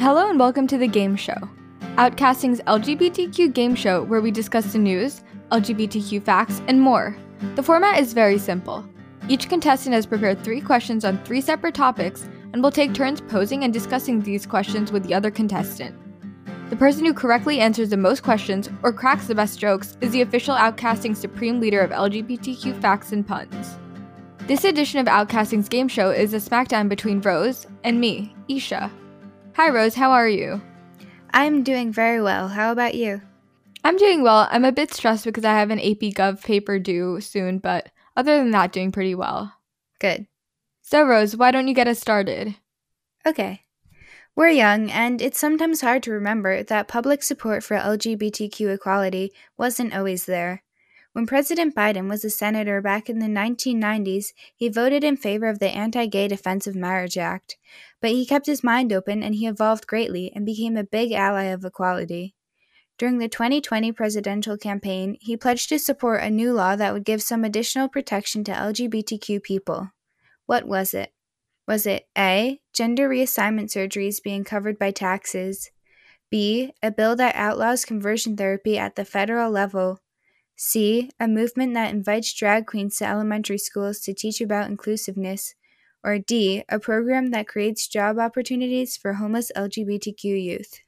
[0.00, 1.36] Hello and welcome to the game show,
[1.96, 7.14] Outcasting's LGBTQ game show where we discuss the news, LGBTQ facts, and more.
[7.54, 8.82] The format is very simple.
[9.28, 13.62] Each contestant has prepared three questions on three separate topics and will take turns posing
[13.62, 15.94] and discussing these questions with the other contestant.
[16.70, 20.22] The person who correctly answers the most questions or cracks the best jokes is the
[20.22, 23.76] official Outcasting Supreme Leader of LGBTQ facts and puns.
[24.46, 28.90] This edition of Outcasting's game show is a smackdown between Rose and me, Isha.
[29.54, 30.62] Hi, Rose, how are you?
[31.32, 32.48] I'm doing very well.
[32.48, 33.20] How about you?
[33.82, 34.48] I'm doing well.
[34.50, 38.38] I'm a bit stressed because I have an AP Gov paper due soon, but other
[38.38, 39.52] than that, doing pretty well.
[39.98, 40.28] Good.
[40.82, 42.54] So, Rose, why don't you get us started?
[43.26, 43.62] Okay.
[44.36, 49.94] We're young, and it's sometimes hard to remember that public support for LGBTQ equality wasn't
[49.94, 50.62] always there.
[51.12, 55.58] When President Biden was a senator back in the 1990s, he voted in favor of
[55.58, 57.56] the Anti Gay Defense of Marriage Act,
[58.00, 61.44] but he kept his mind open and he evolved greatly and became a big ally
[61.44, 62.36] of equality.
[62.96, 67.22] During the 2020 presidential campaign, he pledged to support a new law that would give
[67.22, 69.90] some additional protection to LGBTQ people.
[70.46, 71.12] What was it?
[71.66, 72.60] Was it A.
[72.72, 75.70] Gender reassignment surgeries being covered by taxes?
[76.30, 76.72] B.
[76.82, 79.98] A bill that outlaws conversion therapy at the federal level?
[80.62, 81.08] C.
[81.18, 85.54] A movement that invites drag queens to elementary schools to teach about inclusiveness?
[86.04, 86.64] Or D.
[86.68, 90.80] A program that creates job opportunities for homeless LGBTQ youth?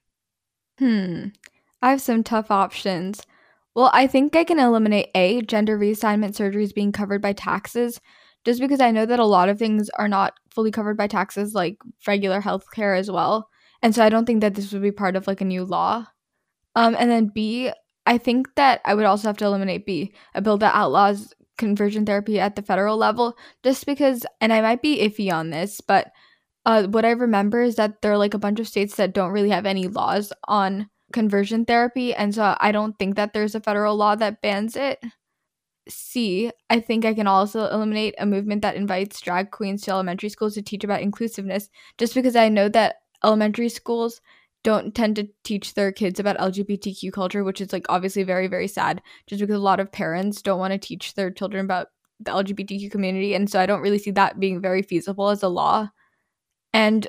[0.78, 1.28] Hmm,
[1.80, 3.22] I have some tough options.
[3.74, 7.98] Well, I think I can eliminate A, gender reassignment surgeries being covered by taxes,
[8.44, 11.54] just because I know that a lot of things are not fully covered by taxes,
[11.54, 13.48] like regular healthcare as well.
[13.80, 16.08] And so I don't think that this would be part of like a new law.
[16.74, 17.72] Um, and then B,
[18.06, 22.04] I think that I would also have to eliminate B, a bill that outlaws conversion
[22.04, 26.10] therapy at the federal level, just because, and I might be iffy on this, but
[26.64, 29.32] uh, what I remember is that there are like a bunch of states that don't
[29.32, 32.14] really have any laws on conversion therapy.
[32.14, 35.00] And so I don't think that there's a federal law that bans it.
[35.88, 40.28] C, I think I can also eliminate a movement that invites drag queens to elementary
[40.28, 41.68] schools to teach about inclusiveness,
[41.98, 44.20] just because I know that elementary schools
[44.64, 48.68] don't tend to teach their kids about LGBTQ culture, which is like obviously very, very
[48.68, 51.88] sad, just because a lot of parents don't want to teach their children about
[52.20, 53.34] the LGBTQ community.
[53.34, 55.88] And so I don't really see that being very feasible as a law.
[56.72, 57.08] And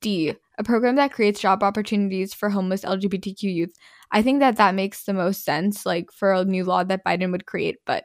[0.00, 3.74] D, a program that creates job opportunities for homeless LGBTQ youth.
[4.10, 7.32] I think that that makes the most sense, like for a new law that Biden
[7.32, 8.04] would create, but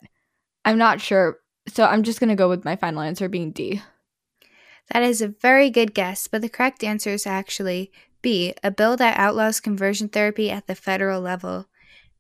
[0.66, 1.38] I'm not sure.
[1.68, 3.82] So I'm just going to go with my final answer being D.
[4.92, 7.92] That is a very good guess, but the correct answer is actually
[8.22, 11.68] B, a bill that outlaws conversion therapy at the federal level.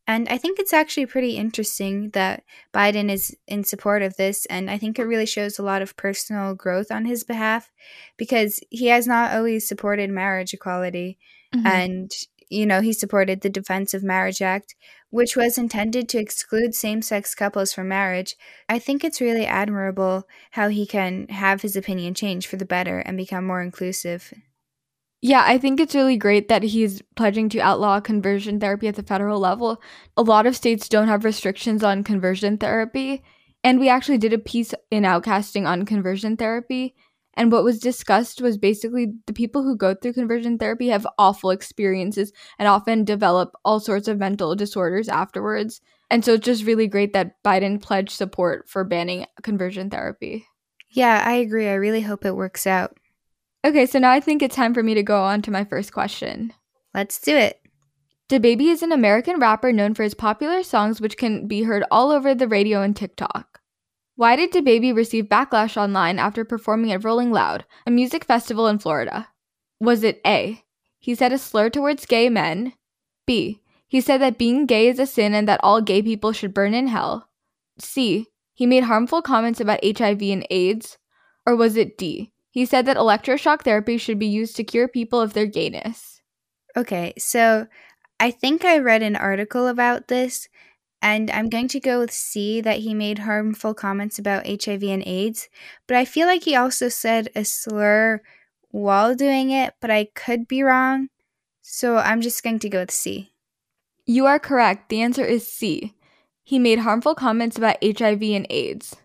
[0.10, 2.44] And I think it's actually pretty interesting that
[2.74, 4.48] Biden is in support of this.
[4.48, 7.70] And I think it really shows a lot of personal growth on his behalf
[8.18, 11.20] because he has not always supported marriage equality.
[11.54, 11.68] Mm-hmm.
[11.68, 12.12] And,
[12.50, 14.74] you know, he supported the Defense of Marriage Act,
[15.12, 18.36] which was intended to exclude same sex couples from marriage.
[18.68, 22.98] I think it's really admirable how he can have his opinion change for the better
[22.98, 24.34] and become more inclusive.
[25.22, 29.04] Yeah, I think it's really great that he's pledging to outlaw conversion therapy at the
[29.04, 29.82] federal level.
[30.16, 33.22] A lot of states don't have restrictions on conversion therapy.
[33.62, 36.96] And we actually did a piece in Outcasting on conversion therapy.
[37.34, 41.52] And what was discussed was basically the people who go through conversion therapy have awful
[41.52, 45.82] experiences and often develop all sorts of mental disorders afterwards.
[46.10, 50.48] And so it's just really great that Biden pledged support for banning conversion therapy.
[50.90, 51.68] Yeah, I agree.
[51.68, 52.98] I really hope it works out.
[53.66, 55.92] Okay, so now I think it's time for me to go on to my first
[55.92, 56.54] question.
[56.94, 57.60] Let's do it.
[58.30, 62.12] DaBaby is an American rapper known for his popular songs, which can be heard all
[62.12, 63.60] over the radio and TikTok.
[64.16, 68.80] Why did DaBaby receive backlash online after performing at Rolling Loud, a music festival in
[68.80, 69.28] Florida?
[69.80, 70.64] Was it A.
[71.00, 72.74] He said a slur towards gay men?
[73.26, 73.62] B.
[73.88, 76.74] He said that being gay is a sin and that all gay people should burn
[76.74, 77.30] in hell?
[77.80, 78.28] C.
[78.54, 80.98] He made harmful comments about HIV and AIDS?
[81.46, 82.32] Or was it D.
[82.52, 86.22] He said that electroshock therapy should be used to cure people of their gayness.
[86.76, 87.68] Okay, so
[88.20, 90.48] I think I read an article about this,
[91.02, 95.04] and I'm going to go with C that he made harmful comments about HIV and
[95.06, 95.50] AIDS,
[95.88, 98.22] but I feel like he also said a slur
[98.72, 101.10] while doing it, but I could be wrong.
[101.62, 103.32] So I'm just going to go with C.
[104.06, 104.90] You are correct.
[104.90, 105.94] The answer is C.
[106.44, 108.96] He made harmful comments about HIV and AIDS.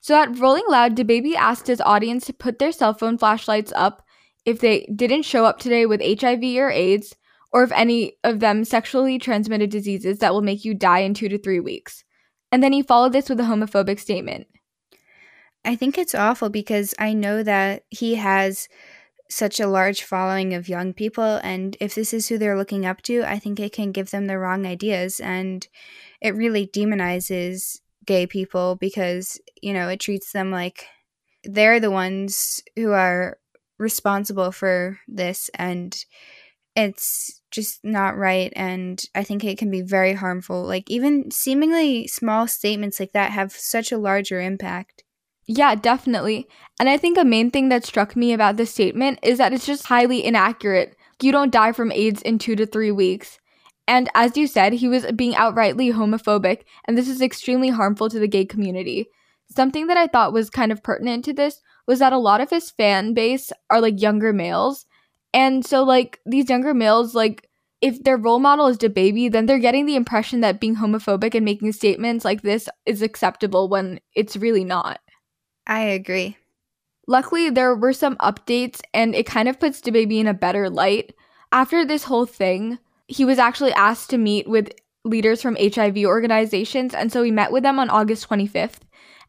[0.00, 4.04] So at Rolling Loud, DaBaby asked his audience to put their cell phone flashlights up
[4.44, 7.14] if they didn't show up today with HIV or AIDS,
[7.52, 11.28] or if any of them sexually transmitted diseases that will make you die in two
[11.28, 12.04] to three weeks.
[12.50, 14.46] And then he followed this with a homophobic statement.
[15.64, 18.68] I think it's awful because I know that he has
[19.30, 21.40] such a large following of young people.
[21.42, 24.26] And if this is who they're looking up to, I think it can give them
[24.26, 25.20] the wrong ideas.
[25.20, 25.66] And
[26.22, 30.86] it really demonizes gay people because, you know, it treats them like
[31.44, 33.38] they're the ones who are
[33.78, 35.50] responsible for this.
[35.54, 35.96] And
[36.76, 38.52] it's just not right.
[38.54, 40.64] And I think it can be very harmful.
[40.64, 45.04] Like, even seemingly small statements like that have such a larger impact.
[45.46, 46.46] Yeah, definitely.
[46.78, 49.66] And I think a main thing that struck me about this statement is that it's
[49.66, 50.94] just highly inaccurate.
[51.22, 53.38] You don't die from AIDS in two to three weeks.
[53.88, 58.18] And as you said, he was being outrightly homophobic, and this is extremely harmful to
[58.18, 59.08] the gay community.
[59.50, 62.50] Something that I thought was kind of pertinent to this was that a lot of
[62.50, 64.86] his fan base are like younger males.
[65.34, 67.48] And so, like, these younger males, like,
[67.80, 71.44] if their role model is DaBaby, then they're getting the impression that being homophobic and
[71.44, 75.00] making statements like this is acceptable when it's really not.
[75.66, 76.36] I agree.
[77.06, 81.14] Luckily, there were some updates, and it kind of puts DaBaby in a better light.
[81.52, 84.70] After this whole thing, he was actually asked to meet with
[85.08, 88.80] leaders from HIV organizations, and so we met with them on August 25th.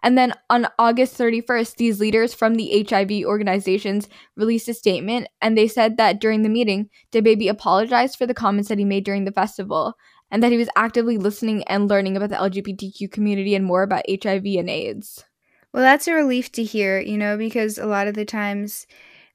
[0.01, 5.57] And then on August 31st, these leaders from the HIV organizations released a statement, and
[5.57, 9.25] they said that during the meeting, DaBaby apologized for the comments that he made during
[9.25, 9.95] the festival,
[10.31, 14.05] and that he was actively listening and learning about the LGBTQ community and more about
[14.09, 15.25] HIV and AIDS.
[15.73, 18.87] Well, that's a relief to hear, you know, because a lot of the times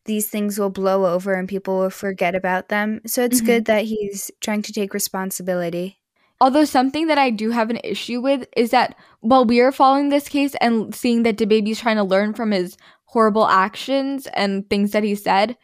[0.05, 3.00] these things will blow over and people will forget about them.
[3.06, 3.47] So it's mm-hmm.
[3.47, 6.00] good that he's trying to take responsibility.
[6.41, 10.09] Although something that I do have an issue with is that while we are following
[10.09, 14.91] this case and seeing that DaBaby's trying to learn from his horrible actions and things
[14.91, 15.57] that he said,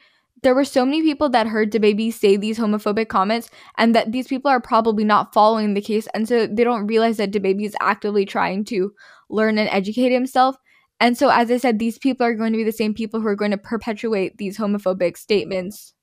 [0.42, 4.28] there were so many people that heard DaBaby say these homophobic comments and that these
[4.28, 7.76] people are probably not following the case and so they don't realize that DaBaby is
[7.80, 8.94] actively trying to
[9.28, 10.56] learn and educate himself.
[10.98, 13.26] And so as I said, these people are going to be the same people who
[13.26, 15.94] are going to perpetuate these homophobic statements.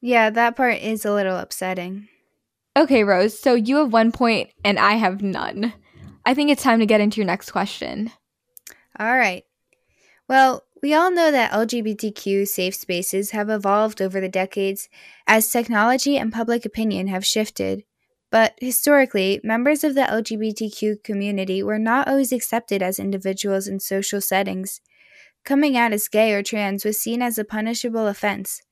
[0.00, 2.08] Yeah, that part is a little upsetting.
[2.76, 5.74] Okay, Rose, so you have one point and I have none.
[6.24, 8.10] I think it's time to get into your next question.
[8.98, 9.44] All right.
[10.28, 14.88] Well, we all know that LGBTQ safe spaces have evolved over the decades
[15.26, 17.84] as technology and public opinion have shifted.
[18.30, 24.22] But historically, members of the LGBTQ community were not always accepted as individuals in social
[24.22, 24.80] settings.
[25.44, 28.62] Coming out as gay or trans was seen as a punishable offense.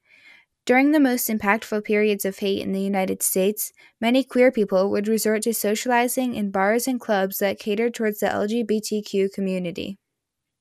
[0.66, 5.08] During the most impactful periods of hate in the United States, many queer people would
[5.08, 9.98] resort to socializing in bars and clubs that catered towards the LGBTQ community.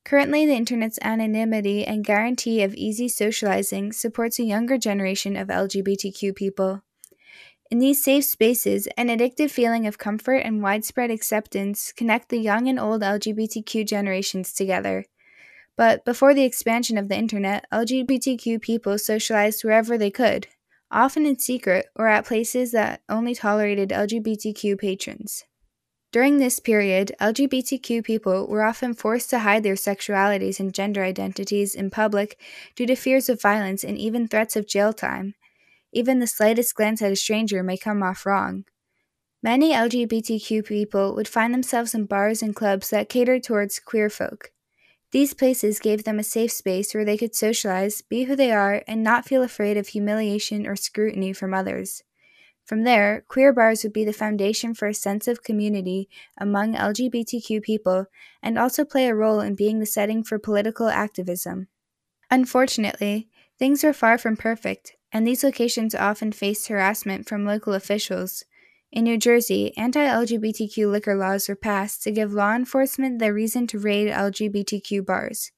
[0.05, 6.35] Currently, the internet's anonymity and guarantee of easy socializing supports a younger generation of LGBTQ
[6.35, 6.81] people.
[7.69, 12.67] In these safe spaces, an addictive feeling of comfort and widespread acceptance connect the young
[12.67, 15.05] and old LGBTQ generations together.
[15.79, 20.47] But before the expansion of the internet, LGBTQ people socialized wherever they could,
[20.91, 25.45] often in secret or at places that only tolerated LGBTQ patrons.
[26.11, 31.75] During this period, LGBTQ people were often forced to hide their sexualities and gender identities
[31.75, 32.37] in public
[32.75, 35.35] due to fears of violence and even threats of jail time.
[35.93, 38.65] Even the slightest glance at a stranger may come off wrong.
[39.41, 44.51] Many LGBTQ people would find themselves in bars and clubs that catered towards queer folk.
[45.11, 48.83] These places gave them a safe space where they could socialize, be who they are,
[48.87, 52.03] and not feel afraid of humiliation or scrutiny from others.
[52.63, 57.63] From there, queer bars would be the foundation for a sense of community among LGBTQ
[57.63, 58.05] people
[58.43, 61.67] and also play a role in being the setting for political activism.
[62.29, 68.45] Unfortunately, things were far from perfect, and these locations often faced harassment from local officials.
[68.91, 73.67] In New Jersey, anti LGBTQ liquor laws were passed to give law enforcement the reason
[73.67, 75.51] to raid LGBTQ bars.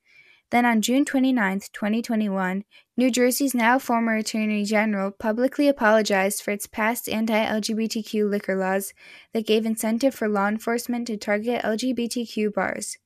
[0.49, 2.65] Then on June 29, 2021,
[2.97, 8.93] New Jersey's now former Attorney General publicly apologized for its past anti LGBTQ liquor laws
[9.33, 12.97] that gave incentive for law enforcement to target LGBTQ bars.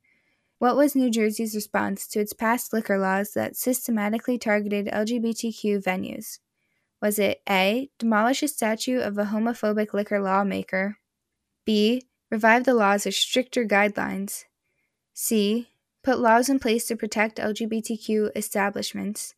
[0.58, 6.40] What was New Jersey's response to its past liquor laws that systematically targeted LGBTQ venues?
[7.02, 7.90] Was it A.
[8.00, 10.98] Demolish a statue of a homophobic liquor lawmaker?
[11.66, 12.04] B.
[12.32, 14.46] Revive the laws with stricter guidelines?
[15.14, 15.70] C
[16.06, 19.34] put laws in place to protect LGBTQ establishments,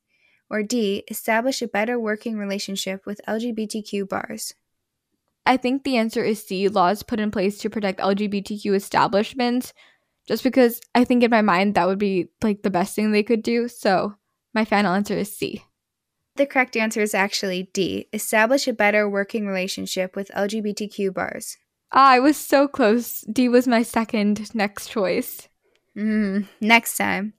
[0.49, 4.53] or D, establish a better working relationship with LGBTQ bars?
[5.45, 9.73] I think the answer is C, laws put in place to protect LGBTQ establishments,
[10.27, 13.23] just because I think in my mind that would be like the best thing they
[13.23, 13.69] could do.
[13.69, 14.15] So
[14.53, 15.63] my final answer is C.
[16.37, 21.57] The correct answer is actually D, establish a better working relationship with LGBTQ bars.
[21.91, 23.21] Ah, I was so close.
[23.21, 25.49] D was my second next choice.
[25.97, 27.33] Mm, next time.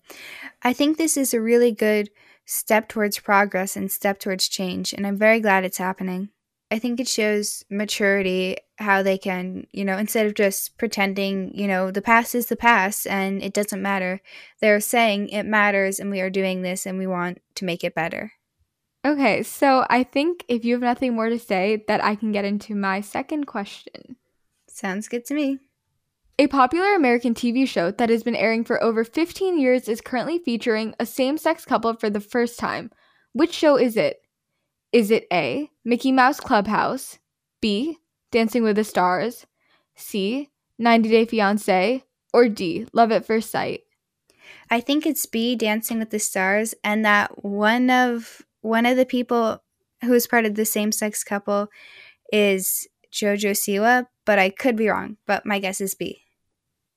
[0.63, 2.11] I think this is a really good
[2.45, 4.93] step towards progress and step towards change.
[4.93, 6.31] And I'm very glad it's happening.
[6.71, 11.69] I think it shows maturity how they can, you know, instead of just pretending, you
[11.69, 14.21] know, the past is the past and it doesn't matter,
[14.61, 17.95] they're saying it matters and we are doing this and we want to make it
[17.95, 18.33] better.
[19.09, 22.45] Okay, so I think if you have nothing more to say, that I can get
[22.45, 24.17] into my second question.
[24.67, 25.61] Sounds good to me.
[26.39, 30.39] A popular American TV show that has been airing for over 15 years is currently
[30.39, 32.91] featuring a same sex couple for the first time.
[33.33, 34.21] Which show is it?
[34.93, 37.19] Is it A, Mickey Mouse Clubhouse,
[37.63, 37.97] B,
[38.31, 39.47] Dancing with the Stars,
[39.97, 42.03] C, 90 Day Fiancé,
[42.35, 43.85] or D, Love at First Sight?
[44.71, 49.07] I think it's B, Dancing with the Stars, and that one of one of the
[49.07, 49.63] people
[50.05, 51.69] who is part of the same sex couple
[52.33, 55.17] is Jojo Siwa, but I could be wrong.
[55.27, 56.25] But my guess is B.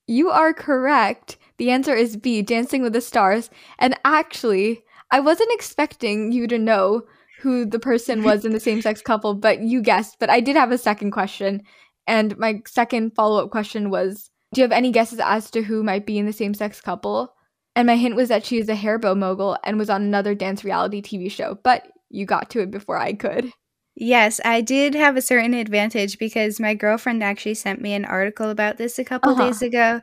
[0.06, 1.38] You are correct.
[1.58, 3.50] The answer is B, Dancing with the Stars.
[3.78, 7.02] And actually, I wasn't expecting you to know
[7.40, 10.16] who the person was in the same sex couple, but you guessed.
[10.20, 11.62] But I did have a second question.
[12.06, 15.82] And my second follow up question was Do you have any guesses as to who
[15.82, 17.34] might be in the same sex couple?
[17.74, 20.62] And my hint was that she is a hairbow mogul and was on another dance
[20.64, 23.52] reality TV show, but you got to it before I could.
[23.94, 28.50] Yes, I did have a certain advantage because my girlfriend actually sent me an article
[28.50, 29.46] about this a couple uh-huh.
[29.46, 30.00] days ago.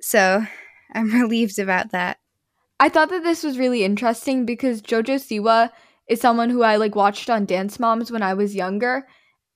[0.00, 0.44] So
[0.94, 2.18] I'm relieved about that.
[2.78, 5.70] I thought that this was really interesting because Jojo Siwa
[6.08, 9.06] is someone who I like watched on Dance Moms when I was younger.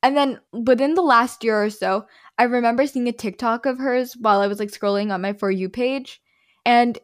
[0.03, 2.07] And then within the last year or so,
[2.39, 5.51] I remember seeing a TikTok of hers while I was like scrolling on my For
[5.51, 6.21] You page.
[6.67, 6.99] And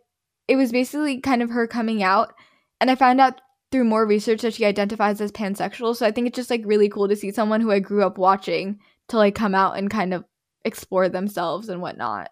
[0.50, 2.34] it was basically kind of her coming out.
[2.80, 3.40] And I found out
[3.70, 5.94] through more research that she identifies as pansexual.
[5.94, 8.18] So I think it's just like really cool to see someone who I grew up
[8.18, 10.24] watching to like come out and kind of
[10.64, 12.30] explore themselves and whatnot.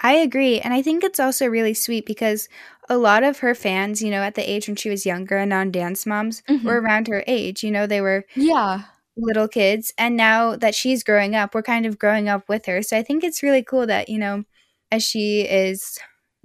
[0.00, 0.60] I agree.
[0.60, 2.50] And I think it's also really sweet because
[2.90, 5.52] a lot of her fans, you know, at the age when she was younger and
[5.54, 6.66] on Dance Moms mm-hmm.
[6.66, 7.64] were around her age.
[7.64, 8.82] You know, they were yeah
[9.16, 9.90] little kids.
[9.96, 12.82] And now that she's growing up, we're kind of growing up with her.
[12.82, 14.44] So I think it's really cool that, you know,
[14.92, 15.98] as she is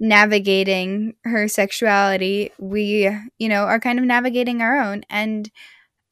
[0.04, 5.02] navigating her sexuality, we, you know, are kind of navigating our own.
[5.08, 5.50] And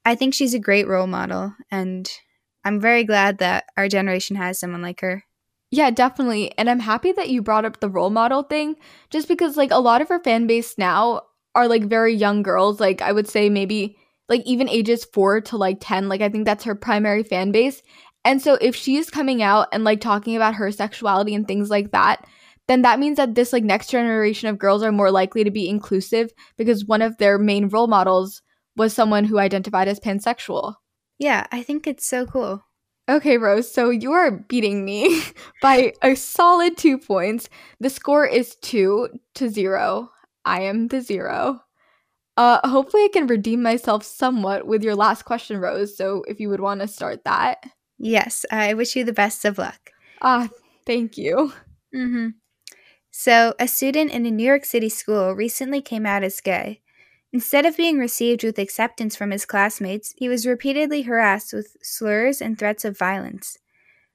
[0.04, 1.54] I think she's a great role model.
[1.70, 2.10] And
[2.64, 5.24] I'm very glad that our generation has someone like her.
[5.70, 6.56] Yeah, definitely.
[6.58, 8.76] And I'm happy that you brought up the role model thing
[9.10, 11.22] just because, like, a lot of her fan base now
[11.54, 12.80] are like very young girls.
[12.80, 13.96] Like, I would say maybe
[14.28, 16.08] like even ages four to like 10.
[16.08, 17.82] Like, I think that's her primary fan base.
[18.24, 21.90] And so if she's coming out and like talking about her sexuality and things like
[21.92, 22.24] that,
[22.68, 25.68] then that means that this like next generation of girls are more likely to be
[25.68, 28.42] inclusive because one of their main role models
[28.76, 30.74] was someone who identified as pansexual.
[31.18, 32.64] Yeah, I think it's so cool.
[33.08, 35.22] Okay, Rose, so you're beating me
[35.62, 37.48] by a solid two points.
[37.80, 40.10] The score is two to zero.
[40.44, 41.60] I am the zero.
[42.36, 45.96] Uh, hopefully, I can redeem myself somewhat with your last question, Rose.
[45.96, 47.62] So, if you would want to start that.
[47.98, 49.90] Yes, I wish you the best of luck.
[50.22, 50.48] Ah,
[50.86, 51.52] thank you.
[51.94, 52.28] Mm-hmm.
[53.14, 56.80] So, a student in a New York City school recently came out as gay.
[57.30, 62.40] Instead of being received with acceptance from his classmates, he was repeatedly harassed with slurs
[62.40, 63.58] and threats of violence.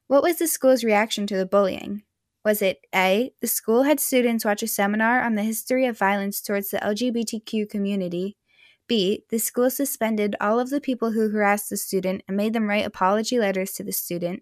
[0.08, 2.04] What was the school's reaction to the bullying?
[2.44, 3.34] Was it A.
[3.40, 7.70] The school had students watch a seminar on the history of violence towards the LGBTQ
[7.70, 8.36] community.
[8.88, 9.26] B.
[9.30, 12.86] The school suspended all of the people who harassed the student and made them write
[12.86, 14.42] apology letters to the student.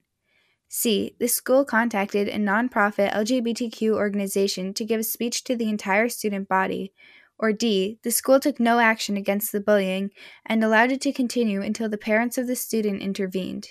[0.77, 1.15] C.
[1.21, 6.49] The school contacted a nonprofit LGBTQ organization to give a speech to the entire student
[6.49, 6.91] body.
[7.39, 7.97] Or D.
[8.03, 10.09] The school took no action against the bullying
[10.45, 13.69] and allowed it to continue until the parents of the student intervened.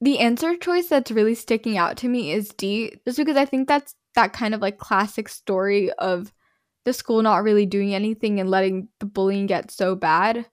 [0.00, 3.66] The answer choice that's really sticking out to me is D, just because I think
[3.66, 6.32] that's that kind of like classic story of
[6.84, 10.46] the school not really doing anything and letting the bullying get so bad.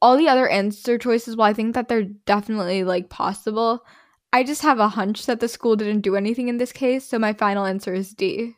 [0.00, 3.84] All the other answer choices, well, I think that they're definitely like possible,
[4.32, 7.18] I just have a hunch that the school didn't do anything in this case, so
[7.18, 8.56] my final answer is D.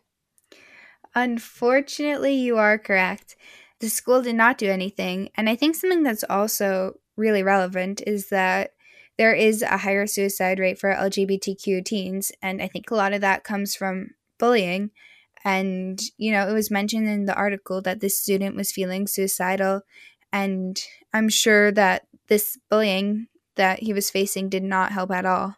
[1.15, 3.37] Unfortunately, you are correct.
[3.81, 8.29] The school did not do anything, and I think something that's also really relevant is
[8.29, 8.73] that
[9.17, 13.23] there is a higher suicide rate for LGBTQ teens, and I think a lot of
[13.23, 14.91] that comes from bullying.
[15.45, 19.83] And, you know, it was mentioned in the article that this student was feeling suicidal,
[20.33, 20.79] and
[21.15, 25.57] I'm sure that this bullying that he was facing did not help at all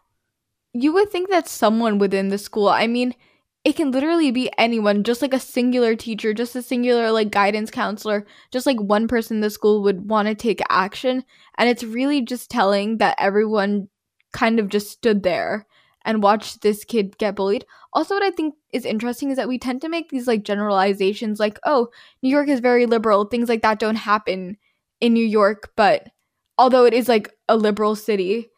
[0.75, 3.15] you would think that someone within the school, I mean,
[3.63, 7.71] it can literally be anyone, just like a singular teacher, just a singular like guidance
[7.71, 11.23] counselor, just like one person in the school would want to take action.
[11.57, 13.87] And it's really just telling that everyone
[14.33, 15.65] kind of just stood there
[16.03, 17.65] and watched this kid get bullied.
[17.93, 21.39] Also, what I think is interesting is that we tend to make these like generalizations
[21.39, 21.87] like, oh,
[22.21, 24.57] New York is very liberal, things like that don't happen
[24.99, 26.09] in New York, but
[26.57, 28.49] although it is like a liberal city,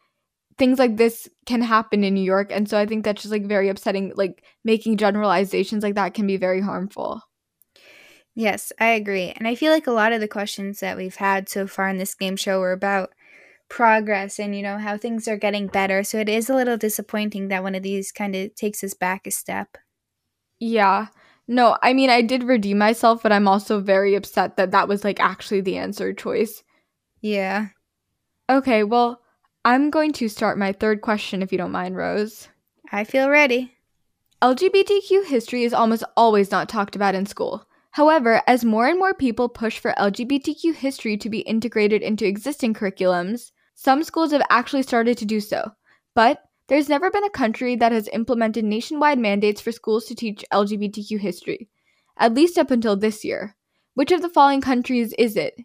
[0.58, 2.50] things like this can happen in New York.
[2.50, 4.12] And so I think that's just like very upsetting.
[4.16, 7.22] Like making generalizations like that can be very harmful.
[8.34, 9.32] Yes, I agree.
[9.36, 11.98] And I feel like a lot of the questions that we've had so far in
[11.98, 13.10] this game show were about
[13.68, 16.04] progress and, you know, how things are getting better.
[16.04, 19.26] So it is a little disappointing that one of these kind of takes us back
[19.26, 19.76] a step.
[20.60, 21.08] Yeah.
[21.48, 25.02] No, I mean, I did redeem myself, but I'm also very upset that that was
[25.02, 26.62] like actually the answer choice.
[27.20, 27.68] Yeah.
[28.48, 29.20] Okay, well,
[29.64, 32.48] I'm going to start my third question if you don't mind, Rose.
[32.90, 33.74] I feel ready.
[34.40, 37.66] LGBTQ history is almost always not talked about in school.
[37.90, 42.74] However, as more and more people push for LGBTQ history to be integrated into existing
[42.74, 45.72] curriculums, some schools have actually started to do so.
[46.14, 50.44] But there's never been a country that has implemented nationwide mandates for schools to teach
[50.52, 51.68] LGBTQ history,
[52.16, 53.56] at least up until this year.
[53.94, 55.56] Which of the following countries is it?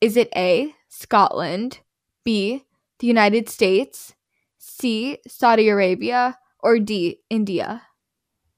[0.00, 1.80] Is it A, Scotland,
[2.24, 2.64] B,
[3.02, 4.14] the United States,
[4.58, 7.82] C, Saudi Arabia, or D, India?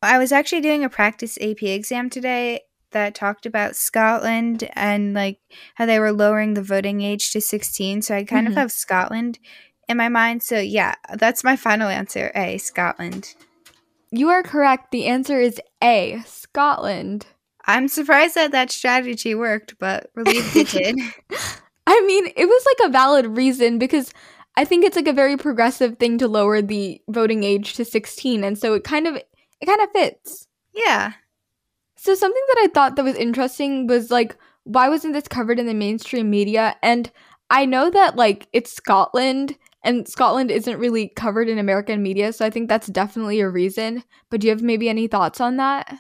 [0.03, 2.61] I was actually doing a practice AP exam today
[2.91, 5.39] that talked about Scotland and like
[5.77, 8.03] how they were lowering the voting age to 16.
[8.03, 8.53] So I kind mm-hmm.
[8.53, 9.39] of have Scotland
[9.89, 10.43] in my mind.
[10.43, 13.35] So yeah, that's my final answer A, Scotland.
[14.11, 14.93] You are correct.
[14.93, 17.27] The answer is A, Scotland.
[17.65, 20.97] I'm surprised that that strategy worked, but relieved it did.
[21.87, 24.13] I mean, it was like a valid reason because
[24.57, 28.45] I think it's like a very progressive thing to lower the voting age to 16
[28.45, 30.47] and so it kind of it kind of fits.
[30.75, 31.13] Yeah.
[31.97, 35.67] So something that I thought that was interesting was like why wasn't this covered in
[35.67, 36.77] the mainstream media?
[36.83, 37.11] And
[37.51, 42.47] I know that like it's Scotland and Scotland isn't really covered in American media, so
[42.47, 44.03] I think that's definitely a reason.
[44.31, 45.99] But do you have maybe any thoughts on that?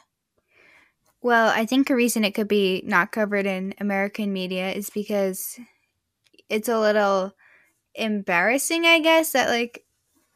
[1.21, 5.59] Well, I think a reason it could be not covered in American media is because
[6.55, 7.35] it's a little
[7.97, 9.85] embarrassing, I guess, that like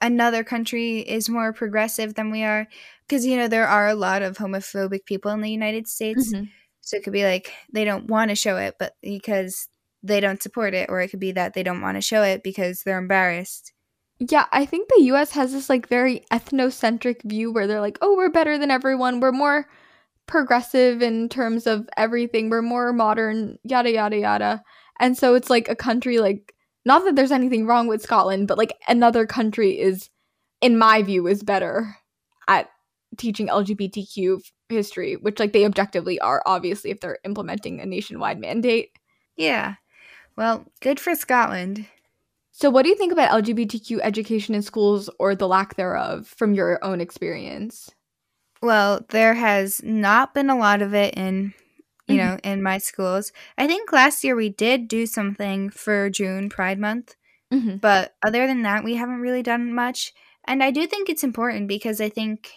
[0.01, 2.67] another country is more progressive than we are
[3.07, 6.33] because you know there are a lot of homophobic people in the United States.
[6.33, 6.45] Mm-hmm.
[6.81, 9.69] So it could be like they don't want to show it, but because
[10.03, 12.43] they don't support it, or it could be that they don't want to show it
[12.43, 13.73] because they're embarrassed.
[14.19, 18.17] Yeah, I think the US has this like very ethnocentric view where they're like, "Oh,
[18.17, 19.21] we're better than everyone.
[19.21, 19.69] We're more
[20.27, 22.51] progressive in terms of everything.
[22.51, 24.63] We're more modern, yada yada yada."
[25.01, 28.59] And so it's like a country like not that there's anything wrong with Scotland, but
[28.59, 30.09] like another country is
[30.61, 31.97] in my view is better
[32.47, 32.71] at
[33.17, 38.91] teaching LGBTQ history, which like they objectively are, obviously, if they're implementing a nationwide mandate.
[39.37, 39.75] Yeah.
[40.37, 41.87] Well, good for Scotland.
[42.53, 46.55] So, what do you think about LGBTQ education in schools or the lack thereof from
[46.55, 47.91] your own experience?
[48.61, 51.55] Well, there has not been a lot of it in,
[52.09, 52.27] you mm-hmm.
[52.27, 53.33] know, in my schools.
[53.57, 57.17] I think last year we did do something for June Pride Month,
[57.53, 57.77] mm-hmm.
[57.77, 60.13] but other than that, we haven't really done much.
[60.47, 62.51] And I do think it's important because I think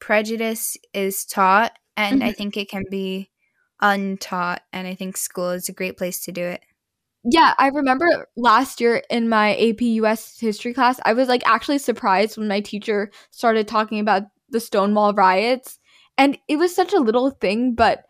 [0.00, 2.28] prejudice is taught and mm-hmm.
[2.28, 3.30] I think it can be
[3.80, 6.60] untaught and I think school is a great place to do it.
[7.24, 11.78] Yeah, I remember last year in my AP US history class, I was like actually
[11.78, 15.78] surprised when my teacher started talking about the Stonewall riots.
[16.16, 18.04] And it was such a little thing, but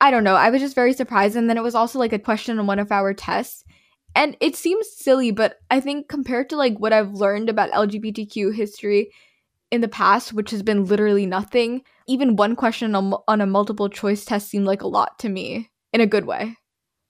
[0.00, 0.34] I don't know.
[0.34, 1.36] I was just very surprised.
[1.36, 3.64] And then it was also like a question on one of our tests.
[4.14, 8.54] And it seems silly, but I think compared to like what I've learned about LGBTQ
[8.54, 9.10] history,
[9.70, 13.88] in the past, which has been literally nothing, even one question on, on a multiple
[13.88, 16.56] choice test seemed like a lot to me in a good way.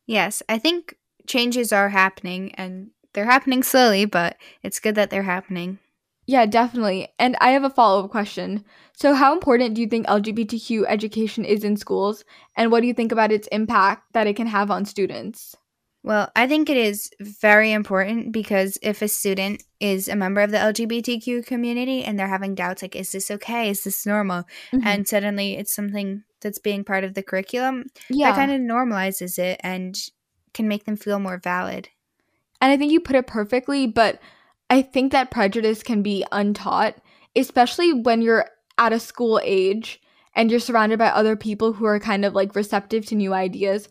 [0.07, 0.94] Yes, I think
[1.26, 5.79] changes are happening and they're happening slowly, but it's good that they're happening.
[6.31, 7.09] Yeah, definitely.
[7.19, 8.64] And I have a follow up question.
[8.95, 12.25] So, how important do you think LGBTQ education is in schools?
[12.57, 15.57] And what do you think about its impact that it can have on students?
[16.05, 20.53] Well, I think it is very important because if a student is a member of
[20.53, 23.69] the LGBTQ community and they're having doubts like, is this okay?
[23.69, 24.45] Is this normal?
[24.73, 24.87] Mm-hmm.
[24.87, 28.31] And suddenly it's something that's being part of the curriculum, yeah.
[28.31, 29.97] that kind of normalizes it and
[30.55, 31.88] can make them feel more valid.
[32.61, 34.21] And I think you put it perfectly, but
[34.70, 36.96] I think that prejudice can be untaught,
[37.37, 38.46] especially when you're
[38.78, 40.00] at a school age
[40.35, 43.88] and you're surrounded by other people who are kind of like receptive to new ideas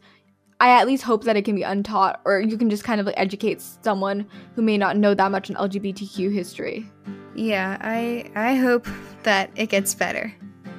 [0.62, 3.06] I at least hope that it can be untaught, or you can just kind of
[3.06, 6.92] like educate someone who may not know that much in LGBTQ history.
[7.34, 8.86] Yeah, I I hope
[9.24, 10.34] that it gets better.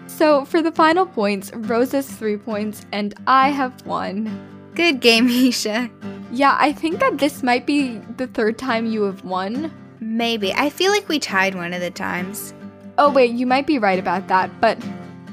[0.06, 4.28] So for the final points, Rose has three points and I have one.
[4.74, 5.90] Good game, Isha.
[6.30, 9.72] Yeah, I think that this might be the third time you have won.
[10.00, 10.52] Maybe.
[10.54, 12.54] I feel like we tied one of the times.
[12.98, 14.78] Oh, wait, you might be right about that, but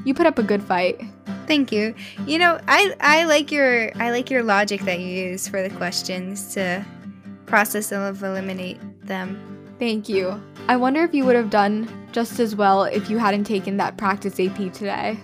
[0.06, 1.02] you put up a good fight.
[1.48, 1.96] Thank you.
[2.26, 5.74] You know, I I like your I like your logic that you use for the
[5.76, 6.86] questions to
[7.46, 9.40] process and eliminate them.
[9.80, 10.42] Thank you.
[10.68, 13.98] I wonder if you would have done just as well if you hadn't taken that
[13.98, 15.18] practice AP today.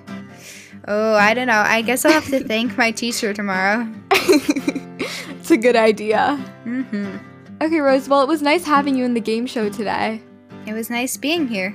[0.87, 1.63] Oh, I don't know.
[1.65, 3.87] I guess I'll have to thank my teacher tomorrow.
[4.11, 6.37] it's a good idea.
[6.65, 7.19] Mhm.
[7.63, 10.21] Okay, Rose, well, it was nice having you in the game show today.
[10.67, 11.73] It was nice being here.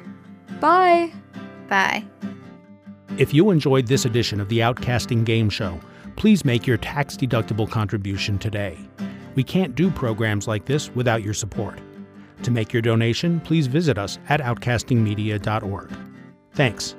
[0.60, 1.10] Bye.
[1.66, 2.04] Bye.
[3.16, 5.80] If you enjoyed this edition of the Outcasting Game Show,
[6.16, 8.76] please make your tax deductible contribution today.
[9.34, 11.78] We can't do programs like this without your support.
[12.42, 15.90] To make your donation, please visit us at outcastingmedia.org.
[16.52, 16.96] Thanks.